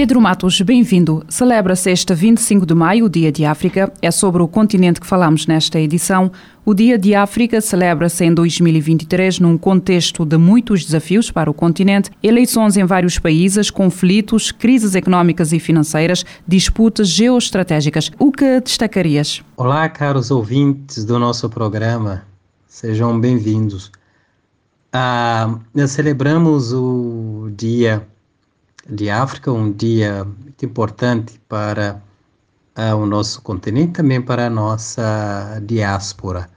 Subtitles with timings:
[0.00, 1.22] Pedro Matos, bem-vindo.
[1.28, 3.92] Celebra-se este 25 de maio o Dia de África.
[4.00, 6.32] É sobre o continente que falamos nesta edição.
[6.64, 12.10] O Dia de África celebra-se em 2023 num contexto de muitos desafios para o continente,
[12.22, 18.10] eleições em vários países, conflitos, crises económicas e financeiras, disputas geoestratégicas.
[18.18, 19.42] O que destacarias?
[19.54, 22.22] Olá, caros ouvintes do nosso programa.
[22.66, 23.92] Sejam bem-vindos.
[24.90, 28.08] Ah, nós celebramos o Dia
[28.88, 32.02] de África, um dia muito importante para
[32.76, 36.48] uh, o nosso continente, também para a nossa diáspora.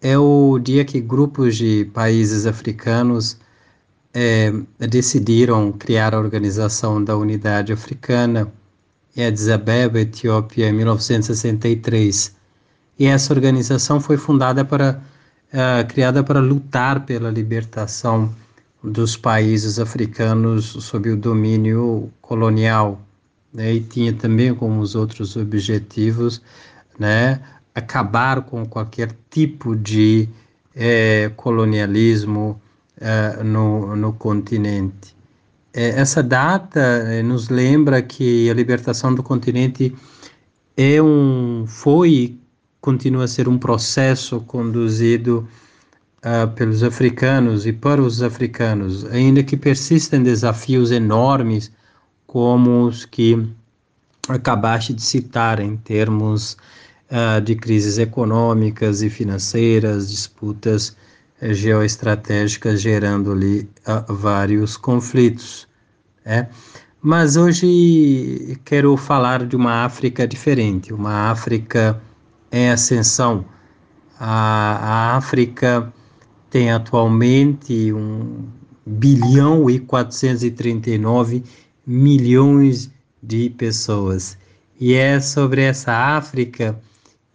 [0.00, 3.38] É o dia que grupos de países africanos
[4.14, 8.52] é, decidiram criar a Organização da Unidade Africana
[9.16, 12.36] em Addis Abeba, Etiópia, em 1963.
[12.98, 15.02] E essa organização foi fundada para,
[15.52, 18.32] uh, criada para lutar pela libertação
[18.82, 23.00] dos países africanos sob o domínio colonial,
[23.52, 26.40] né, e tinha também como os outros objetivos,
[26.98, 27.40] né,
[27.74, 30.28] acabar com qualquer tipo de
[30.74, 32.60] é, colonialismo
[33.00, 35.16] é, no, no continente.
[35.72, 39.94] É, essa data nos lembra que a libertação do continente
[40.76, 42.38] é um, foi
[42.80, 45.48] continua a ser um processo conduzido
[46.24, 51.70] uh, pelos africanos e para os africanos, ainda que persistem desafios enormes
[52.26, 53.48] como os que
[54.28, 56.56] acabaste de citar em termos
[57.10, 60.96] uh, de crises econômicas e financeiras, disputas
[61.40, 65.66] uh, geoestratégicas gerando ali uh, vários conflitos.
[66.24, 66.48] Né?
[67.00, 72.00] Mas hoje quero falar de uma África diferente, uma África
[72.50, 73.44] em ascensão,
[74.18, 75.92] a, a África
[76.50, 78.46] tem atualmente um
[78.86, 81.44] bilhão e 439
[81.86, 82.90] milhões
[83.22, 84.38] de pessoas.
[84.80, 86.78] E é sobre essa África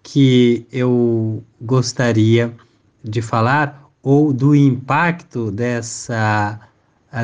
[0.01, 2.53] que eu gostaria
[3.03, 6.59] de falar ou do impacto dessa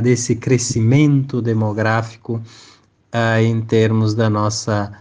[0.04, 2.36] desse crescimento demográfico
[3.14, 4.92] uh, em termos da nossa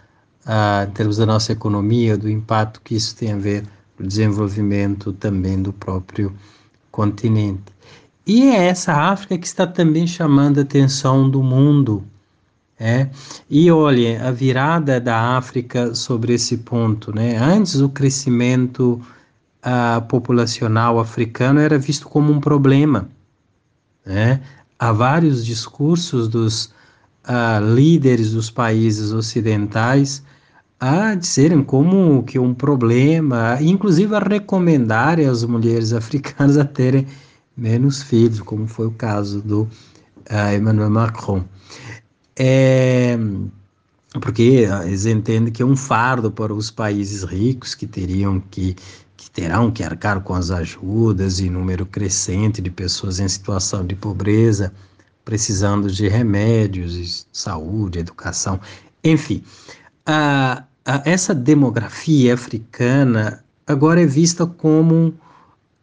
[0.47, 3.65] uh, em termos da nossa economia, do impacto que isso tem a ver
[4.01, 6.35] o desenvolvimento também do próprio
[6.91, 7.73] continente.
[8.27, 12.05] E é essa África que está também chamando a atenção do mundo.
[12.81, 13.09] É?
[13.51, 17.37] E olha, a virada da África sobre esse ponto, né?
[17.37, 19.03] Antes o crescimento
[19.65, 23.09] uh, populacional africano era visto como um problema,
[24.07, 24.41] né?
[24.79, 26.67] Há vários discursos dos
[27.25, 30.23] uh, líderes dos países ocidentais
[30.81, 37.07] a dizerem como que um problema, inclusive a recomendarem às mulheres africanas a terem
[37.57, 41.45] menos filhos, como foi o caso do uh, Emmanuel Macron.
[42.37, 43.19] É,
[44.21, 44.43] porque
[44.85, 48.77] eles entendem que é um fardo para os países ricos que teriam que
[49.19, 53.97] que terão que arcar com as ajudas e número crescente de pessoas em situação de
[53.97, 54.73] pobreza,
[55.25, 58.61] precisando de remédios, saúde, educação,
[59.03, 59.43] enfim.
[60.09, 60.63] Uh,
[61.05, 65.15] essa demografia africana agora é vista como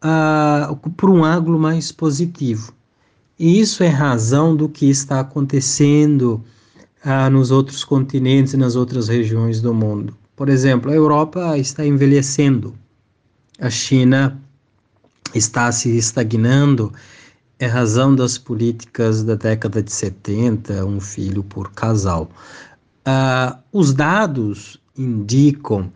[0.04, 2.74] uh, por um ângulo mais positivo.
[3.38, 6.44] E isso é razão do que está acontecendo
[7.06, 10.18] uh, nos outros continentes e nas outras regiões do mundo.
[10.36, 12.74] Por exemplo, a Europa está envelhecendo,
[13.60, 14.42] a China
[15.34, 16.92] está se estagnando,
[17.60, 22.30] é razão das políticas da década de 70, um filho por casal.
[23.08, 25.92] Uh, os dados indicam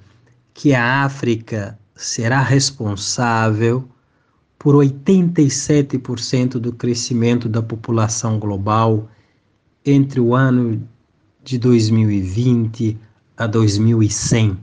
[0.54, 3.88] que a África será responsável
[4.58, 9.10] por 87% do crescimento da população global
[9.86, 10.86] entre o ano
[11.44, 12.98] de 2020
[13.38, 14.58] a 2100.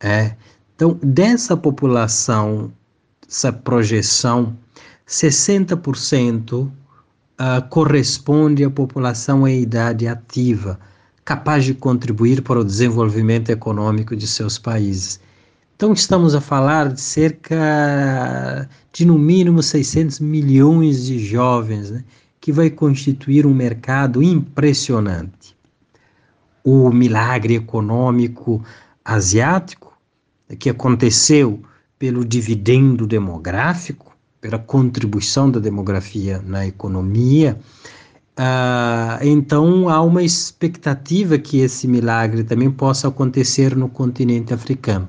[0.00, 0.36] É.
[0.74, 2.70] Então, dessa população,
[3.26, 4.54] essa projeção,
[5.08, 6.72] 60% uh,
[7.38, 10.78] ah, corresponde à população em idade ativa
[11.26, 15.20] capaz de contribuir para o desenvolvimento econômico de seus países.
[15.74, 22.04] Então, estamos a falar de cerca de, no mínimo, 600 milhões de jovens né,
[22.40, 25.56] que vai constituir um mercado impressionante.
[26.62, 28.64] O milagre econômico
[29.04, 29.98] asiático,
[30.60, 31.60] que aconteceu
[31.98, 37.58] pelo dividendo demográfico, pela contribuição da demografia na economia,
[38.36, 45.08] ah, então há uma expectativa que esse milagre também possa acontecer no continente africano.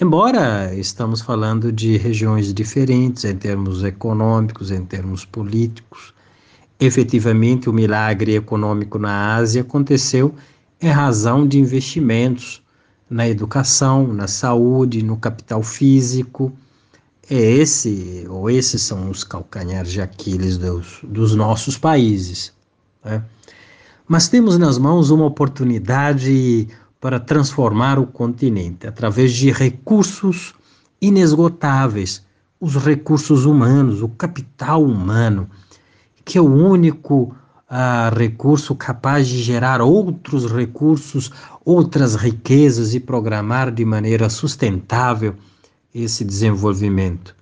[0.00, 6.14] Embora estamos falando de regiões diferentes em termos econômicos, em termos políticos,
[6.80, 10.34] efetivamente o milagre econômico na Ásia aconteceu
[10.80, 12.62] em razão de investimentos
[13.10, 16.52] na educação, na saúde, no capital físico.
[17.30, 22.54] É esse, ou esses são os calcanhares de Aquiles dos, dos nossos países.
[23.04, 23.22] Né?
[24.06, 30.54] Mas temos nas mãos uma oportunidade para transformar o continente através de recursos
[31.02, 32.24] inesgotáveis,
[32.58, 35.48] os recursos humanos, o capital humano,
[36.24, 37.34] que é o único
[37.70, 41.30] uh, recurso capaz de gerar outros recursos,
[41.62, 45.34] outras riquezas e programar de maneira sustentável
[45.94, 47.34] esse desenvolvimento.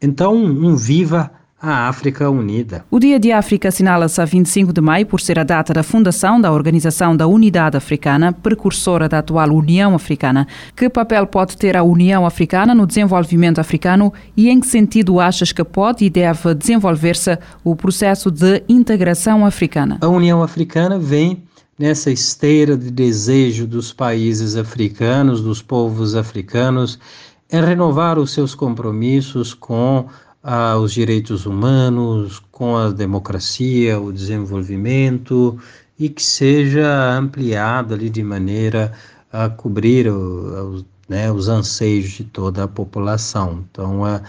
[0.00, 2.84] Então, um viva a África Unida.
[2.90, 6.40] O Dia de África assinala-se a 25 de maio por ser a data da fundação
[6.40, 10.46] da Organização da Unidade Africana, precursora da atual União Africana.
[10.76, 15.50] Que papel pode ter a União Africana no desenvolvimento africano e em que sentido achas
[15.50, 19.98] que pode e deve desenvolver-se o processo de integração africana?
[20.02, 21.42] A União Africana vem
[21.78, 26.98] nessa esteira de desejo dos países africanos, dos povos africanos,
[27.48, 30.08] é renovar os seus compromissos com
[30.42, 35.58] ah, os direitos humanos, com a democracia, o desenvolvimento
[35.98, 38.92] e que seja ampliado ali de maneira
[39.32, 43.64] a cobrir o, né, os anseios de toda a população.
[43.70, 44.22] Então, é,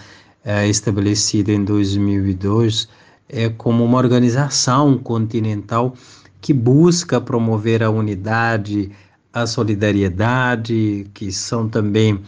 [0.44, 2.88] é estabelecida em 2002
[3.28, 5.94] é como uma organização continental
[6.40, 8.90] que busca promover a unidade,
[9.32, 12.20] a solidariedade, que são também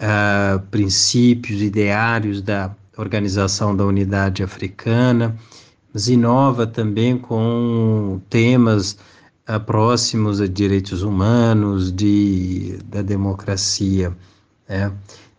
[0.00, 5.36] ah, princípios, ideários da Organização da Unidade Africana,
[5.92, 8.98] mas inova também com temas
[9.48, 14.16] uh, próximos a direitos humanos, de, da democracia.
[14.68, 14.92] Né?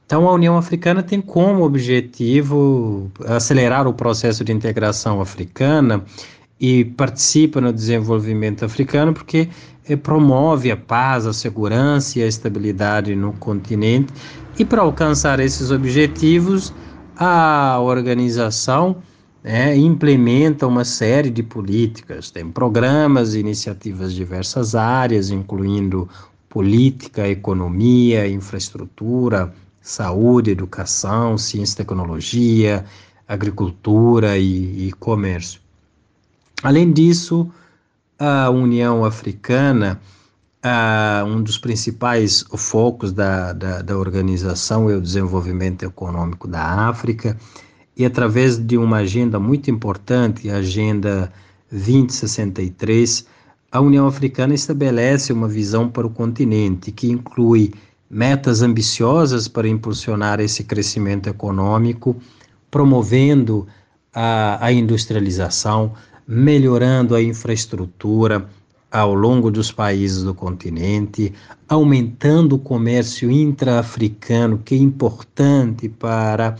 [0.05, 6.03] Então, a União Africana tem como objetivo acelerar o processo de integração africana
[6.59, 9.49] e participa no desenvolvimento africano porque
[9.87, 14.13] eh, promove a paz, a segurança e a estabilidade no continente.
[14.59, 16.73] E para alcançar esses objetivos,
[17.15, 18.97] a organização
[19.43, 26.09] né, implementa uma série de políticas, tem programas e iniciativas de diversas áreas, incluindo
[26.49, 32.83] política, economia, infraestrutura, saúde, educação, ciência e tecnologia,
[33.27, 35.61] agricultura e, e comércio.
[36.63, 37.47] Além disso,
[38.17, 40.01] a União Africana
[41.25, 47.37] Um dos principais focos da, da, da, organização é o desenvolvimento econômico da África,
[47.95, 51.31] e através de uma agenda muito importante, a Agenda
[51.71, 53.25] 2063,
[53.71, 57.73] a União Africana estabelece uma visão para o continente que inclui
[58.09, 62.15] metas ambiciosas para impulsionar esse crescimento econômico,
[62.71, 63.67] promovendo
[64.13, 65.93] a, a industrialização,
[66.27, 68.49] melhorando a infraestrutura
[68.91, 71.33] ao longo dos países do continente,
[71.67, 76.55] aumentando o comércio intra-africano, que é importante para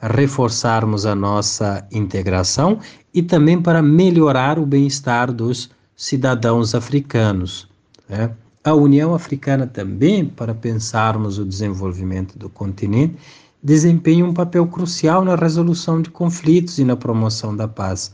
[0.00, 2.78] reforçarmos a nossa integração
[3.14, 7.68] e também para melhorar o bem-estar dos cidadãos africanos.
[8.08, 8.30] Né?
[8.62, 13.16] A União Africana também, para pensarmos o desenvolvimento do continente,
[13.62, 18.12] desempenha um papel crucial na resolução de conflitos e na promoção da paz.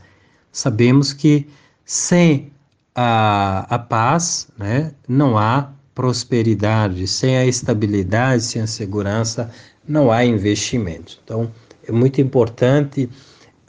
[0.51, 1.47] Sabemos que
[1.85, 2.51] sem
[2.99, 7.07] a, a paz, né, não há prosperidade.
[7.07, 9.51] Sem a estabilidade, sem a segurança,
[9.87, 11.19] não há investimento.
[11.23, 11.51] Então,
[11.87, 13.07] é muito importante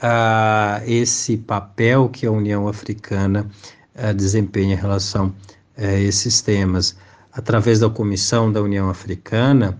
[0.01, 3.47] uh, esse papel que a União Africana
[3.95, 5.31] uh, desempenha em relação
[5.77, 6.97] a esses temas.
[7.31, 9.77] Através da Comissão da União Africana,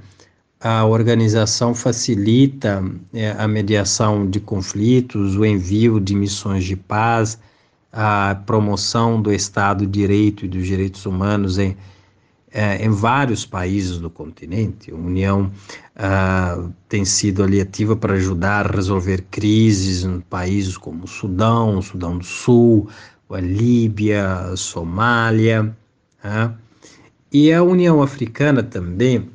[0.59, 7.39] a organização facilita é, a mediação de conflitos, o envio de missões de paz,
[7.91, 11.75] a promoção do Estado de Direito e dos direitos humanos em,
[12.51, 14.91] é, em vários países do continente.
[14.91, 15.51] A União
[15.95, 21.77] uh, tem sido ali ativa para ajudar a resolver crises em países como o Sudão,
[21.77, 22.87] o Sudão do Sul,
[23.29, 25.75] a Líbia, a Somália.
[26.23, 26.53] Uh,
[27.31, 29.29] e a União Africana também,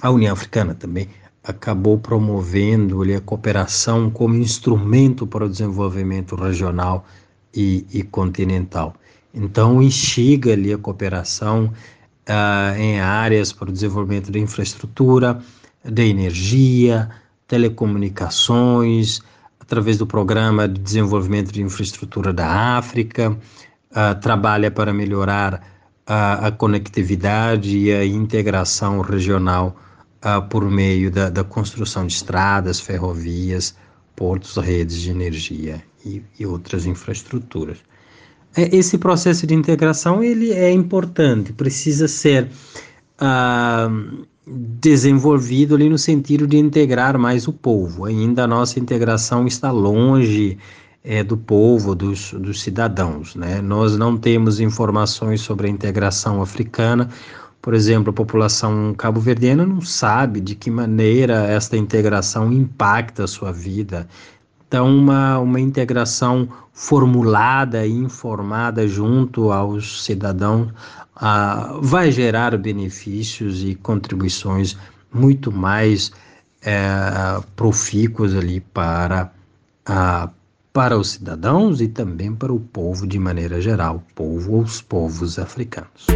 [0.00, 1.08] a União Africana também
[1.42, 7.06] acabou promovendo ali, a cooperação como instrumento para o desenvolvimento regional
[7.54, 8.94] e, e continental.
[9.32, 11.72] Então, instiga ali a cooperação
[12.28, 15.40] uh, em áreas para o desenvolvimento da infraestrutura,
[15.84, 17.08] da energia,
[17.46, 19.20] telecomunicações,
[19.60, 25.62] através do Programa de Desenvolvimento de Infraestrutura da África, uh, trabalha para melhorar
[26.06, 29.76] a, a, conectividade e a integração regional
[30.24, 33.76] uh, por meio da, da, construção de estradas, ferrovias,
[34.16, 37.78] portos, redes de energia e, e outras infraestruturas.
[38.56, 42.48] É, esse processo de integração ele é importante, precisa ser
[43.20, 48.04] uh, desenvolvido ali no sentido de integrar mais o povo.
[48.04, 50.58] Ainda a nossa integração está longe
[51.04, 53.34] é, do povo, dos, dos cidadãos.
[53.34, 53.60] Né?
[53.60, 57.08] Nós não temos informações sobre a integração africana.
[57.60, 63.52] Por exemplo, a população cabo-verdiana não sabe de que maneira esta integração impacta a sua
[63.52, 64.08] vida.
[64.68, 70.68] Então, uma, uma integração formulada e informada junto aos cidadãos
[71.16, 74.76] ah, vai gerar benefícios e contribuições
[75.12, 76.12] muito mais
[76.62, 79.32] é, profícuas ali para,
[79.86, 80.28] ah,
[80.70, 85.38] para os cidadãos e também para o povo de maneira geral, povo ou os povos
[85.38, 86.06] africanos.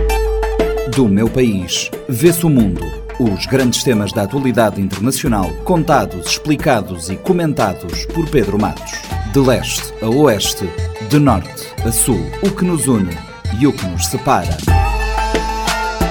[0.95, 3.02] Do meu país, vê-se o mundo.
[3.19, 8.93] Os grandes temas da atualidade internacional, contados, explicados e comentados por Pedro Matos.
[9.33, 10.69] De leste a oeste,
[11.09, 13.17] de norte a sul, o que nos une
[13.61, 14.57] e o que nos separa.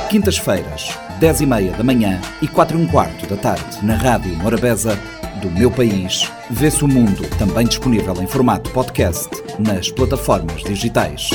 [0.09, 4.35] Quintas-feiras, 10 e meia da manhã e 4 e um quarto da tarde, na Rádio
[4.37, 4.97] Morabeza,
[5.41, 9.29] do meu país, vê-se o mundo, também disponível em formato podcast
[9.59, 11.31] nas plataformas digitais.